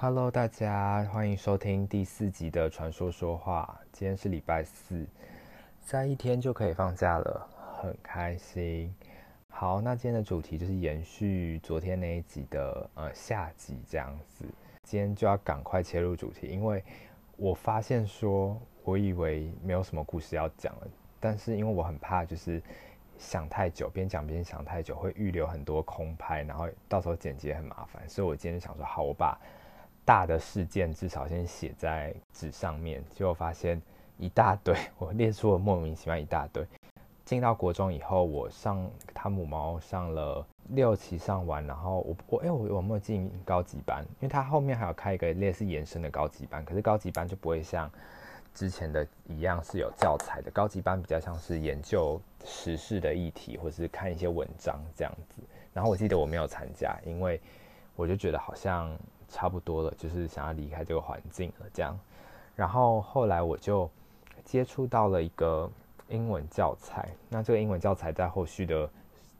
[0.00, 3.80] Hello，大家欢迎收听第四集的传说说话。
[3.90, 5.04] 今天是礼拜四，
[5.80, 7.48] 在一天就可以放假了，
[7.82, 8.94] 很开心。
[9.48, 14.44] 好，那今天的主题就是延续昨天那一集的呃下集这样子。
[14.84, 16.84] 今天就要赶快切入主题，因为
[17.36, 20.86] 我发现说，我以为没有什么故事要讲了，
[21.18, 22.62] 但是因为我很怕就是
[23.18, 29.36] 想太久，边讲边想太久，会预留很多空拍，然后到时候剪辑很麻烦，所以我今天想说，好，我把。
[30.08, 33.78] 大的事件至少先写在纸上面，结果发现
[34.16, 36.66] 一大堆，我列出了莫名其妙一大堆。
[37.26, 44.02] 进到国中以后，我上汤姆猫上了六期上完，然后我我哎、我有没有进高级班？
[44.20, 47.90] 因为他后面还有开一个类似延伸的高级班，可是高级班就不会像
[48.54, 55.42] 之前的一样是有教材的，高级班比较像是研究时事的议题，或是看一些文章这样子。
[55.74, 57.38] 然后我记得我没有参加，因为
[57.94, 58.90] 我就觉得好像。
[59.28, 61.98] 差不多了，就是想要离开这个环境了，这样。
[62.56, 63.88] 然后后来我就
[64.44, 65.70] 接触到了一个
[66.08, 68.88] 英文教材，那这个英文教材在后续的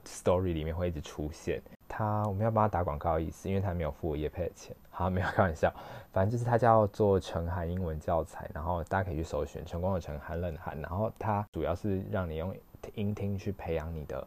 [0.04, 1.60] story 里面会一直出现。
[1.88, 4.76] 他我们要帮他打广告的意思，因为他没有付我业配的钱。
[4.90, 5.72] 好，没有开玩笑，
[6.12, 12.54] 反正就是他叫做成韩英文教材，然后大家可以去搜寻成功的成韩冷韩，然后它主要是让你用
[12.94, 14.26] 音听去培养你的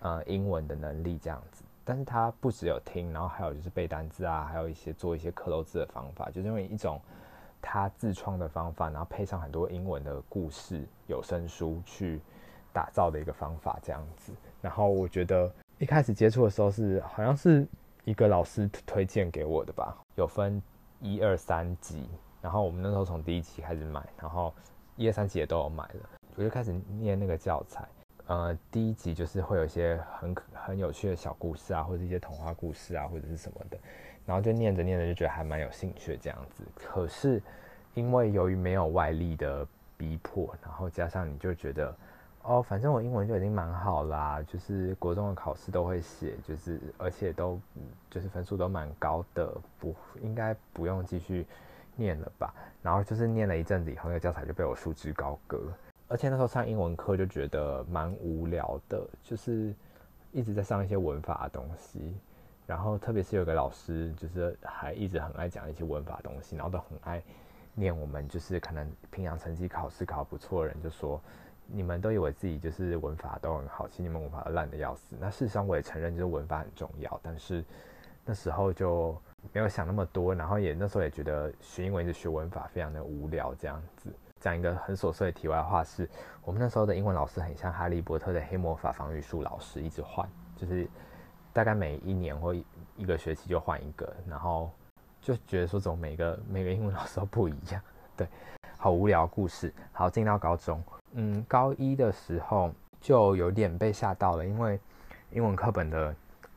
[0.00, 1.61] 呃英文的能力，这样子。
[1.84, 7.00] 但是他不只有听，然后还有就是背单字啊，还有一些做一些克漏字的方法，就是用一种
[7.60, 12.20] 他自创的方法，然后配上很多英文的故事有声书去
[12.72, 14.32] 打造的一个方法这样子。
[14.60, 17.66] 然后我觉得一开始接触的时候是好像是
[18.04, 20.62] 一个老师推荐给我的吧，有分
[21.00, 22.08] 一二三级，
[22.40, 24.54] 然后我们那时候从第一集开始买，然后
[24.96, 27.88] 一二三级也都有买了，我就开始念那个教材。
[28.28, 33.76] 呃，第一集就是会有一些很很有趣的小故事啊，或者一些童话故事啊，或者是什么的，
[34.24, 36.62] 然后就念着念着就觉得还蛮有兴趣这样子。
[36.74, 37.42] 可是
[37.94, 41.94] 因为由于没有外力的逼迫，然后加上你就觉得，
[42.42, 47.60] 哦，反正我英文就已经蛮好啦，就是国中的考试都会写，就是而且都
[48.08, 51.44] 就是分数都蛮高的，不应该不用继续
[51.96, 52.54] 念了吧？
[52.82, 55.60] 然后就是念了一阵子以后，那个教材就被我束之高阁。
[56.12, 59.74] 而且那时候上英文课就觉得蛮无聊的，就是
[60.30, 62.14] 一直在上一些文法的东西，
[62.66, 67.22] 然后特别是有个老师，就是还一直很爱讲一些文法东西，然后都很爱
[67.74, 71.18] 念我们，就是可能平常成绩考试考不错的人，就说
[71.66, 75.16] 你们都以为自己就是文法都很好，其实你们文法烂得要死。
[75.18, 77.64] 那事实上我也承认，就是文法很重要，但是
[78.26, 79.16] 那时候就
[79.50, 84.10] 没有想那么多，然后也那时候也觉得学英文一直学文法非常的无聊，这样子。
[84.42, 86.10] 讲一个很琐碎的题外话是，
[86.44, 90.84] 我们那时候的英文老师很像哈利波特的黑魔法防御术老师，一直换，就是
[91.52, 92.52] 大概每一年或
[92.96, 94.68] 一个学期就换一个，然后
[95.20, 97.80] 就觉得说怎么每个每个英文老师都不一样，
[98.16, 98.26] 对，
[98.76, 99.72] 好无聊故事。
[99.92, 100.82] 好，进到高中，
[101.12, 104.80] 嗯，高一的时候就有点被吓到了，因为
[105.30, 106.12] 英文课本的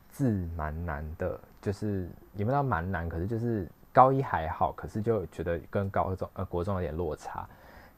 [0.08, 7.48] 字蛮难的，就是也不知道蛮难，可是就是高一还好，可是就觉得跟高中呃国中有点落差。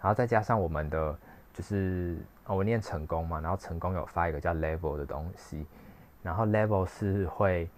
[0.00, 1.18] 然后再加上我们的
[1.52, 2.16] 就是
[2.46, 5.66] 我念成功嘛，然后成功有发一个叫 level 的东西，
[6.22, 7.68] 然后 level 是会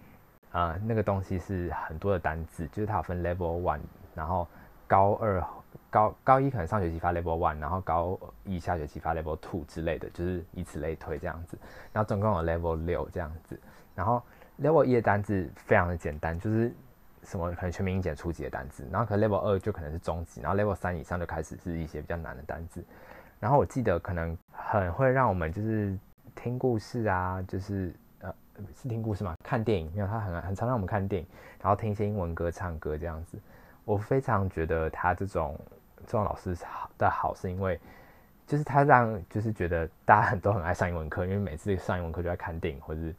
[0.51, 3.79] 呃那个东西是很多的单字，就是它有分 level one，
[4.13, 4.47] 然后
[4.87, 5.43] 高二
[5.89, 11.57] 高高一可能上学期发 level one，然后高一下学期发 level two 之类的，就是以此类推这样子，
[11.91, 13.59] 然后总共有 level 六这样子，
[13.95, 14.21] 然后
[14.61, 16.73] level 一的单字非常的简单，就是。
[17.23, 22.83] 什么可能全民英检初级的单字，然后可能 level 二就可能是中级，然后 level 三以上就开始是一些比较难的单字。
[23.39, 25.97] 然后我记得可能很会让我们就是
[26.35, 28.33] 听故事啊，就是呃
[28.75, 31.27] 是听故事嘛，看电影，因为他很很常让我们看电影，
[31.61, 33.37] 然后听一些英文歌、唱歌这样子。
[33.85, 35.59] 我非常觉得他这种
[36.05, 37.79] 这种老师好的好，是因为
[38.45, 43.15] 就是他让就是觉得大家很都很爱上英文课，因为每次上英文课就在看电影，或者是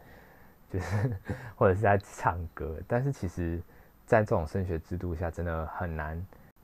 [0.71, 1.17] 就是
[1.57, 3.61] 或者是在唱歌，但是其实。
[4.07, 6.21] 在这种升学制度下，真的很难，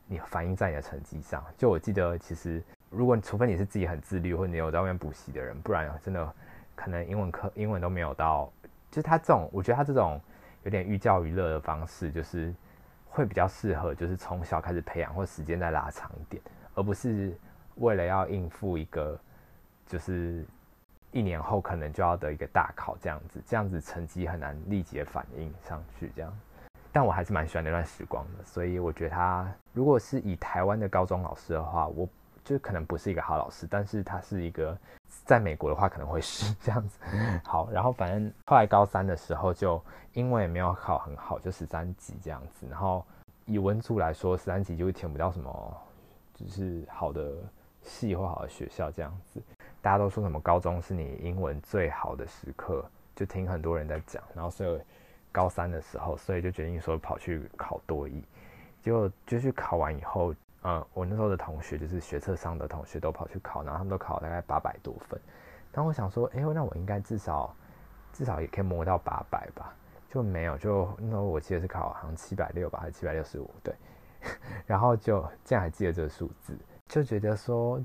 [0.07, 1.45] 你反映在你的成绩上。
[1.57, 6.35] 就我记得，其实如果除非你是自己很自律，或者你有在外面补习的人，不然真的
[6.75, 8.51] 可能英文课英文都没有到。
[8.91, 10.21] 就是他这种，我觉得他这种
[10.63, 12.55] 有点寓教于乐的方式，就是
[13.07, 16.43] 会比较适合，就是从小开始培养，或时间再拉长一点，
[16.75, 17.37] 而不是
[17.77, 19.19] 为了要应付一个，
[19.87, 20.45] 就是
[21.13, 26.39] 一年后可能就要得一个大考这样子，这样子成绩很难立即反映上去，这样。
[26.99, 32.09] 但我还是蛮喜欢那段时光的，所以我觉得他如果是以台湾的高中老师的话，我
[32.45, 34.77] 就可能不是一个好老师，但是他是一个
[35.25, 36.99] 在美国的话可能会是 这样子。
[37.45, 39.81] 好，然后反正后来高三的时候就
[40.15, 43.05] 英文也没有考很好，就十三级这样子，然后
[43.47, 45.77] 以文组来说，十三级就会填不到什么，
[46.35, 47.31] 就是好的
[47.81, 49.41] 系或好的学校这样子。
[49.81, 52.85] 大家都说什么高中是你英文最好的时刻，
[53.15, 54.21] 就听很多人在讲。
[54.35, 54.81] 然后所以
[55.33, 58.25] 高三的时候，所以就决定说跑去考多益。
[58.83, 65.21] 结果就去考完以后，嗯，我那时候的同学就是学测上的同学都跑去考，然后他们都考了大概八百多分。
[65.73, 67.55] 然后我想说，哎、那我应该至少
[68.13, 69.75] 至少也可以摸到八百吧？
[70.09, 73.51] 就没有，就那时候我记得是考好像七百六吧，还是七百六十五？
[73.63, 73.75] 对。
[74.67, 76.57] 然后就这样还记得这个数字，
[76.89, 77.81] 就觉得说，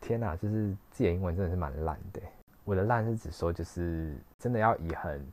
[0.00, 2.22] 天哪，就是自己的英文真的是蛮烂的。
[2.64, 5.24] 我的烂是指说，就是真的要以很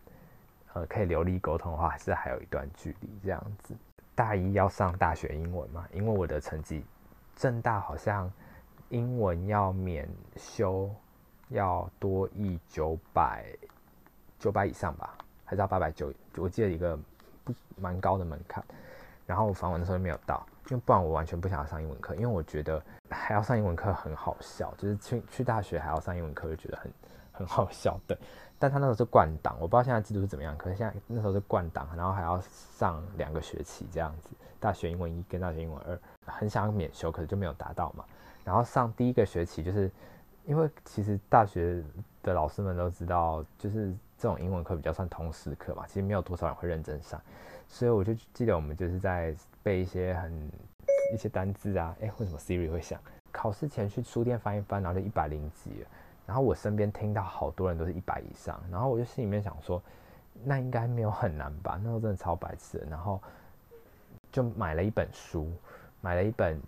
[0.73, 3.75] 呃可以流利沟通的话，还是还有一段距离这样子。
[4.15, 6.83] 大一要上大学英文嘛，因为我的成绩，
[7.35, 8.31] 正大好像
[8.89, 10.89] 英文要免修，
[11.49, 13.45] 要多一九百
[14.37, 16.13] 九百以上吧，还是要八百九？
[16.37, 16.95] 我记得一个
[17.43, 18.63] 不蛮高的门槛。
[19.25, 26.91] 然后我访问的时候没有到，因为不然我完全不想要上英文课，因为我觉得还要上英文课很好笑，就是去去大学还要上英文课，就觉得很
[27.33, 28.17] 很好笑的。
[28.57, 30.57] 但他那时候是冠档，我不知道现在制度是怎么样。
[30.57, 32.41] 可是现在那时候是冠档，然后还要
[32.77, 38.05] 上两个学期这样子，大学英文一跟大学英文二，很想要免修，可是就没有达到嘛。
[38.45, 39.91] 然后上第一个学期，就是
[40.45, 41.83] 因为其实大学
[42.21, 47.21] 的老师们都知道，就是这种英文课比较算通识课嘛，其实没有多少人会认真上，
[47.67, 50.31] 所以我就记得我们就是在背一些很
[51.13, 52.97] 一些单字啊，哎，为什么 Siri 会响？
[53.33, 55.87] 考试前去书店翻一翻，然后就一百零几了。
[56.25, 59.81] 然后我身边听到好多人都是一百以上，然后我就心里面想说，
[60.43, 61.77] 那应该没有很难吧？
[61.81, 62.85] 那时候真的超白痴。
[62.89, 63.21] 然后
[64.31, 65.51] 就买了一本书，
[66.01, 66.59] 买了一本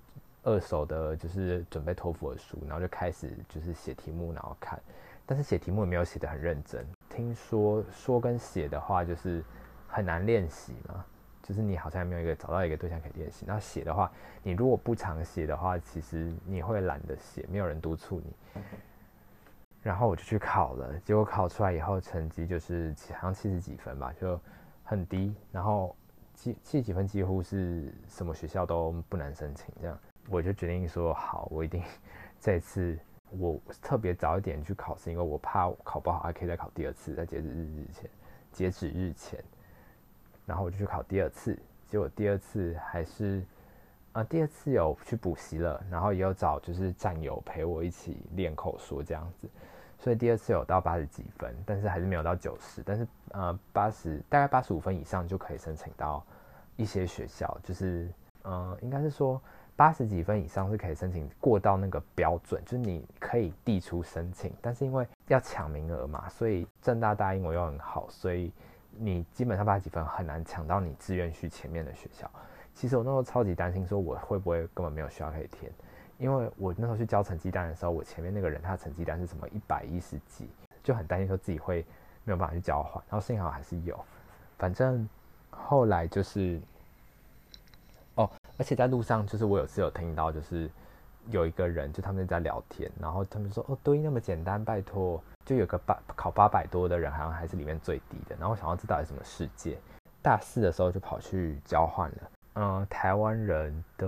[0.44, 4.80] 二手的，就是准备托福的书，然后就开始就是写题目，然后看。
[5.26, 6.86] 但是写题目也没有写得很认真。
[7.10, 9.44] 听说说跟写的话就是
[9.88, 11.04] 很难练习嘛，
[11.42, 13.46] 就是你好像没有一个找到一个对象可以练习。
[13.48, 14.12] 那写的话，
[14.44, 18.62] 你如果不常写的话，其实你会懒得写，没有人督促你。
[19.86, 24.40] 然后我就去考了，结果考出来以后成绩就是好像七十几分吧，就
[24.84, 25.32] 很低。
[25.52, 25.96] 然后
[26.34, 29.96] 七七十几分几乎是什么学校都不能申请，这样
[30.28, 31.84] 我就决定说好，我一定
[32.42, 32.98] 这次
[33.30, 38.10] 我特别早一点去考试，因为我怕我考不好还可以再考第二次，在截止日日前，
[38.52, 39.40] 截止日前。
[40.48, 41.56] 然后我就去考第二次，
[41.88, 43.44] 结果第二次还是
[44.14, 49.48] 啊、第二次有去补习了，然后也有找就是战友陪我一起练口说这样子。
[49.98, 52.84] 所以第二次有到八十几分，但是还是没有到九十。
[52.84, 56.24] 但是呃，八十大概八十五分以上就可以申请到
[56.76, 58.10] 一些学校，就是
[58.44, 59.42] 呃，应该是说
[59.76, 64.54] 八十几分以上是可以申请过到那个标准，就是你可以递出申请。
[64.62, 68.54] 但是因为要抢名额嘛，所以政大大英文又很好，所以
[68.98, 72.30] 你基本上八十几分很难抢到你志愿序前面的学校。
[72.74, 75.72] 其实我那时候超级担心，说我会不会根本没有学校可以填。
[76.18, 80.48] 因为我那时候去交成绩单的时候，我前面那个人他的成绩单是什么一百一十几，
[80.82, 81.86] 就很担心说自己会
[82.24, 84.00] 没有办法去交换，然后幸好还是有，
[84.58, 85.08] 反正
[85.50, 86.60] 后来就是
[88.16, 90.70] 哦，而且在路上就是我有次有听到就是
[91.32, 99.78] 有一个人就他们在聊天，然后他们说哦，对那么简单，拜托，就有个八考八百多的人好像还是里面最低的，然后我想要知道是什么世界，
[100.22, 104.08] 大四的时候就跑去交换了，嗯，台湾人的。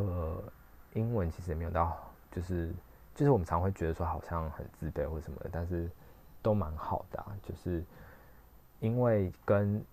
[0.98, 1.96] 英文其实也没有到，
[2.32, 2.74] 就是
[3.14, 5.90] 就是我们常会觉得说好像很自卑或什么的，但是
[6.42, 7.24] 都蛮好的。
[7.44, 7.84] 就是
[8.80, 9.84] 因为跟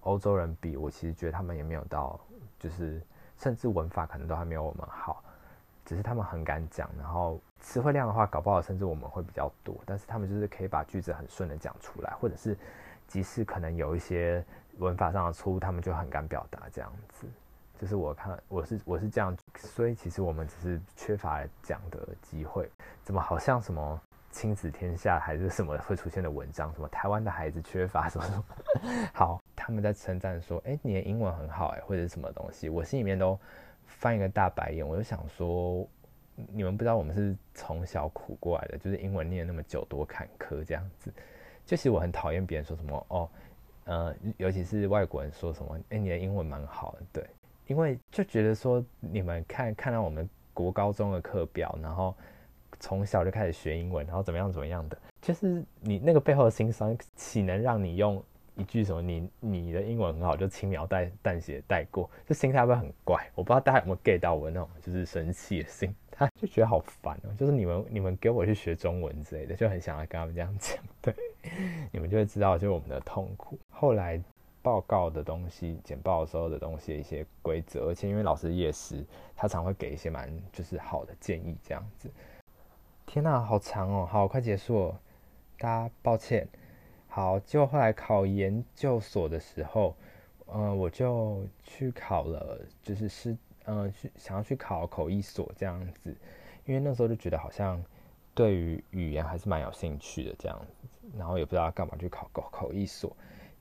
[0.00, 2.18] 欧洲人比，我其实觉得他们也没有到，
[2.58, 3.00] 就是
[3.36, 5.22] 甚至文法可能都还没有我们好，
[5.84, 12.56] 只是他们很敢讲，然后词汇量的话，搞不好甚至我们会比较多，但是他们就是可以把句子很顺的讲出来，或者是
[13.06, 14.44] 即使可能有一些
[14.78, 17.26] 文法上的错误，他们就很敢表达这样子。
[17.78, 22.70] 就是我看我是我是这样，所以其实我们只是缺乏讲的机会。
[23.02, 24.00] 怎么好像什么
[24.30, 28.44] 亲子天下还是什么会出现的文章，什么台湾的孩子缺乏什么什么？
[29.12, 33.38] 好，他们在称赞说，哎、你的英文很好哎，或者是什么东西，我心里面都
[33.86, 34.86] 翻一个大白眼。
[34.86, 35.86] 我就想说，
[36.34, 41.12] 你们不知道我们是从小苦过来的，就是英文念那么久多坎坷这样子。
[41.66, 43.28] 就其实我很讨厌别人说什么哦，
[43.84, 47.26] 呃，尤其是外国人说什么，哎、你的英文蛮好的，对。
[47.66, 52.14] 因为就觉得说，你们看看到我们国高中的课表，然后
[52.78, 58.22] 从小就开始学英文，然后怎么样怎么样的，就是你那个背后的辛酸，岂能让你用
[58.56, 62.10] 一句什么你你的英文很好就轻描淡淡写带过？
[62.28, 63.26] 就心态会不会很怪？
[63.34, 67.34] 我不知道大家有没有 get 到我那种就是生气的心态， 就觉得好烦哦。
[67.38, 71.14] 就是你们你们给我去学中文之类的，就很想要跟他们这样讲，对，
[71.90, 73.58] 你们就会知道就是我们的痛苦。
[73.70, 74.22] 后来。
[74.64, 79.04] 报告的东西、简报的时候的东西的一些规则，而且因为老师也是，
[79.36, 82.10] 他常会给一些蛮就是好的建议这样子。
[83.04, 84.08] 天哪，好长哦！
[84.10, 85.00] 好，快结束了，
[85.58, 86.48] 大家抱歉。
[87.08, 89.94] 好，就后来考研究所的时候，
[90.46, 96.16] 呃，我就去考了，就是是呃去想要去考口译所这样子，
[96.64, 97.84] 因为那时候就觉得好像
[98.34, 103.14] 对于语言还是蛮有兴趣的这样子，然后也不知道干嘛去考口口译所。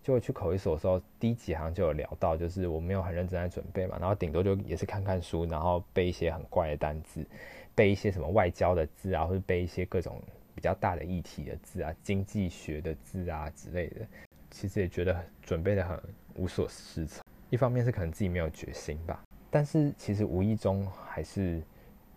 [0.03, 7.25] 就去口译所的时候，第一集好像就有聊到，就是我没有很认真在准备嘛，然后顶多就也是看看书，然后背一些很怪的单字，
[7.73, 10.21] 背一些什么外交的字啊，或者背一些各种
[10.53, 14.05] 比较大的议题的字啊，经济学的字啊之类的。
[14.51, 15.97] 其实也觉得准备得很
[16.35, 17.23] 无所适从。
[17.49, 21.61] 一方面是可能自己没有决心吧，但是其实无意中还是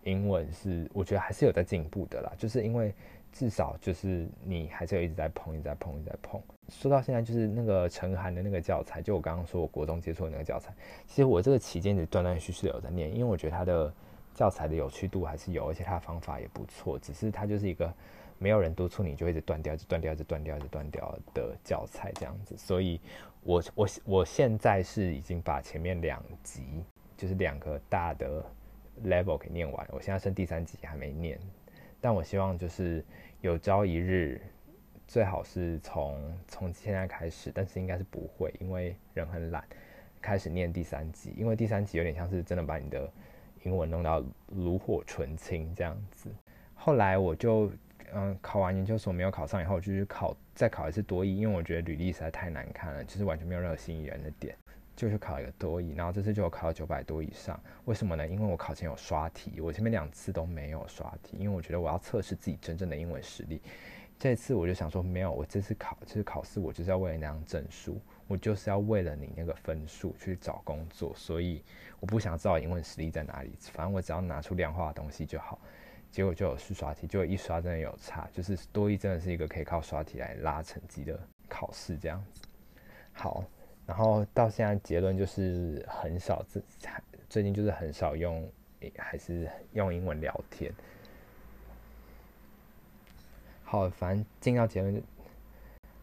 [0.03, 2.93] 英文是我觉得还是有在进步的啦，就是因为。
[3.37, 6.41] 至少就是你还是有一直在碰，一直在碰，一直在碰。
[6.69, 10.73] 说到现在，就是那个陈涵的那个教材，就我刚刚说我国中接触的那个教材。
[11.05, 13.93] 其实我这个期间也断断续续的有在念，因为我觉得它的
[14.33, 16.97] 教材的有趣度还是有，而且它的方法也不错。
[16.97, 17.93] 只是它就是一个
[18.39, 22.57] 没有人督促你就一直断掉，一直断掉，一直断掉，一直断掉的教材这样子。
[22.57, 22.99] 所以
[23.43, 26.83] 我我我现在是已经把前面两集，
[27.15, 28.43] 就是两个大的
[29.05, 31.39] level 给念完了，我现在剩第三集还没念。
[31.99, 33.03] 但我希望就是
[33.41, 34.41] 有朝一日，
[35.07, 39.63] 最好是从从现在开始，但是应该是不会，因为人很懒，
[40.19, 43.07] 开始念第三集，因为第三集有点像是真的把你的
[43.63, 46.31] 英文弄到炉火纯青这样子。
[46.73, 47.71] 后来我就
[48.11, 54.57] 嗯考完研究所没有考上以后，我就去考再考一次多益，因为我觉得履历实在太难看了，就是完全没有任何吸引人的点。
[54.97, 57.57] 就去考一个多益，然后这次就有考到九百多以上。
[57.85, 58.27] 为什么呢？
[58.27, 63.61] 因为我考前有刷题，我前面两次都没有刷题，因为我觉得我要测试自己真正的英文实力。
[64.17, 71.63] 这次我就想说，没有，我这次考这次考试，我就是要为了那张证书，我就是要为了你那个分数去找工作，所以
[71.99, 75.59] 我不想知道英文实力在哪里，反正我只要拿出量化的东西就好。
[76.09, 82.41] 结果就有去刷题，结果一刷真的有差，就是多益真的是一个可以靠刷题来拉成绩的考试，这样子。
[83.13, 83.43] 好。
[83.87, 86.61] 然后到现在结论就是很少，最
[87.29, 88.47] 最近就是很少用，
[88.97, 90.69] 还是用英文聊天。
[93.63, 95.01] 好，反正进到结论。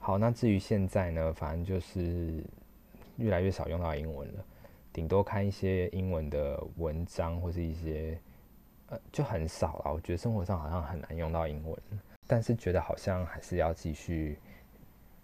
[0.00, 2.42] 好，那至于现在呢，反正就是
[3.18, 4.44] 越来越少用到英文了，
[4.90, 8.18] 顶多看一些英文的文章或是一些，
[8.88, 9.92] 呃，就很少了。
[9.92, 11.78] 我觉得生活上好像很难用到英文，
[12.26, 14.38] 但是觉得好像还是要继续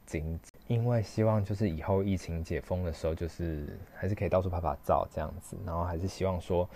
[0.05, 0.39] 精。
[0.71, 6.69] 因为希望就是以后疫情解封的时候，就是还是可以到处拍拍照这样子，然后还是希望说，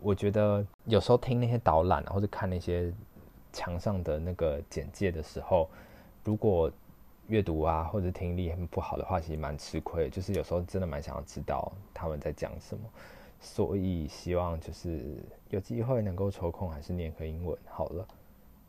[0.00, 2.94] 我觉得有时候听那些导览或者看那些
[3.52, 5.68] 墙上的那个简介的时候，
[6.22, 6.70] 如果
[7.26, 10.08] 阅读啊或者听力很不好的话，其实蛮吃亏。
[10.08, 12.84] 就是有时候真的蛮想要知道他们在讲什么，
[13.40, 15.16] 所以希望就是
[15.48, 18.06] 有机会能够抽空还是念个英文好了。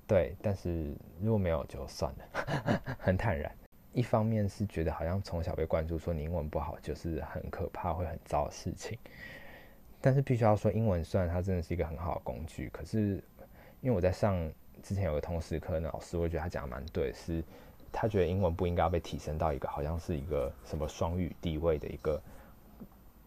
[0.07, 3.55] 对，但是如果没有就算了， 很坦然。
[3.93, 8.97] 一方面是觉得好像从小被灌输说你英文不好就是很可怕会很糟的事情，
[9.99, 13.21] 但是必须要说英文虽然它真的是一个很好的工具，可是
[13.81, 14.49] 因为我在上
[14.81, 17.43] 之前有个通识课，那老师我觉得他讲的蛮对，是
[17.91, 22.21] 他觉得英文不应该被提升到一个好像是一个什么双语地位的一个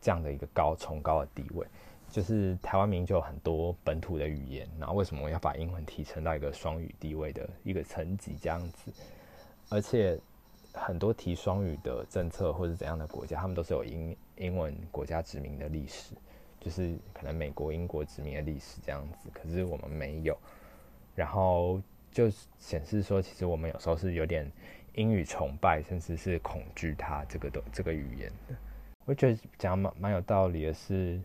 [0.00, 1.66] 这样的一个高崇高的地位，
[2.08, 8.90] 就是台湾明明就有很多本土的语言，然后为什么要把英文提升到一个双语地位的一个层级这样子，
[9.68, 10.18] 而且。
[10.74, 16.14] 很多提双语的政策或者怎样的国家，他们都是有英英文国家殖民的历史，
[16.60, 19.30] 就是可能美国、英国殖民的历史这样子。
[19.32, 20.36] 可是我们没有，
[21.14, 22.28] 然后就
[22.58, 24.50] 显示说，其实我们有时候是有点
[24.94, 28.54] 英语崇拜，甚至是恐惧它这个的这个语言的。
[29.04, 31.20] 我觉得讲蛮蛮有道理的是，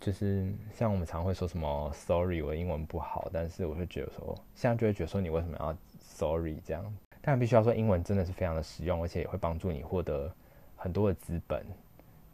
[0.00, 6.96] 就是像我们常会说什么 “sorry”，我英文不好，但是我会觉得说，现在就会觉得说，你为什么要 “sorry” 这样？
[7.26, 10.32] 但必须要说，英文真的是非常的实用，而且也会帮助你获得
[10.76, 11.66] 很多的资本，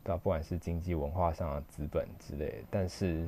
[0.05, 0.21] 对吧？
[0.23, 2.63] 不管是经济、文化上的资本之类。
[2.71, 3.27] 但是，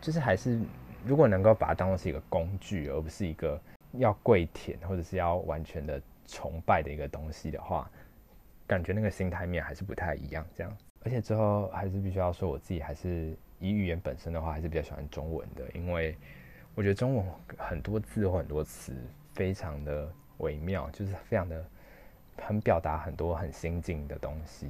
[0.00, 0.60] 就是还是，
[1.04, 3.60] 如果能够把它当做是一个工具，而不是一个
[3.94, 7.90] 要跪舔或者是要完全的崇拜的一个东西的话，
[8.68, 10.46] 感觉那个心态面还是不太一样。
[10.54, 16.16] 这样，而且最后还是必须要说，我自己还是以语言本身的话，还是比较喜欢中文的，因为
[16.76, 17.26] 我觉得中文
[17.58, 18.92] 很多字或很多词
[19.34, 20.08] 非常的。
[20.38, 21.64] 微妙，就是非常的
[22.36, 24.68] 很表达很多很心境的东西，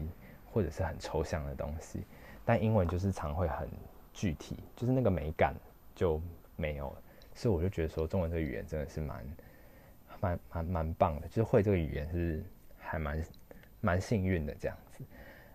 [0.52, 2.04] 或者是很抽象的东西。
[2.44, 3.68] 但英文就是常会很
[4.12, 5.54] 具体，就是那个美感
[5.94, 6.20] 就
[6.56, 7.02] 没有了。
[7.34, 9.36] 所以我就觉得说，中文这个语言真的是蛮
[10.20, 12.44] 蛮蛮蛮棒的，就是会这个语言是
[12.78, 13.22] 还蛮
[13.80, 14.98] 蛮幸运的这样子。
[14.98, 15.04] 子。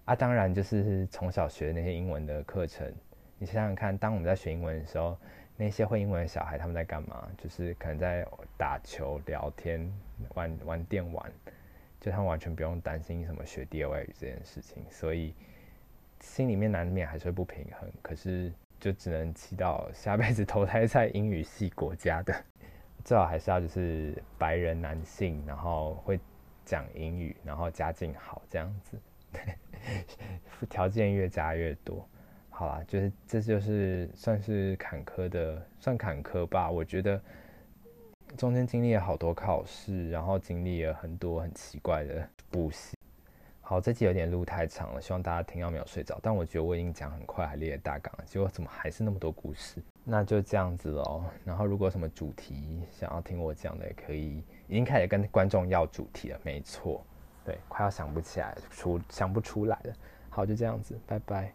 [0.05, 2.91] 啊，当然就是从小学的那些英文的课程，
[3.37, 5.17] 你想想看，当我们在学英文的时候，
[5.61, 7.29] 那些会英文的小孩他们在干嘛？
[7.37, 8.25] 就是可能在
[8.57, 9.87] 打球、聊天、
[10.33, 11.31] 玩玩电玩，
[11.99, 15.35] 就他们完全不用担心什么学第二外语这件事情，所以
[16.19, 17.87] 心里面难免还是会不平衡。
[18.01, 22.33] 可是就只能祈祷下辈子投胎在英语系国家的，
[23.05, 26.19] 最好还是要就是白人男性，然后会
[26.65, 28.99] 讲英语，然后家境好这样子。
[30.71, 32.09] 条件越加越多，
[32.61, 36.69] 好啦，就是这就是算是坎坷的，算坎坷吧。
[36.69, 37.19] 我觉得
[38.37, 42.95] 中间经历了好多考试，然后经历了很多很奇怪的补习。
[43.61, 46.19] 好，这集有点录太长了，希望大家听到没有睡着。
[46.21, 49.81] 但我觉得我已经讲很快，还列了大纲，结果怎么还是那么多故事？
[50.03, 51.23] 那就这样子喽。
[51.43, 54.43] 然后如果有什么主题想要听我讲的，也可以。
[54.67, 57.03] 已经开始跟观众要主题了，没错。
[57.43, 59.93] 对，快要想不起来，出想不出来了。
[60.29, 61.51] 好，就这样子，拜拜。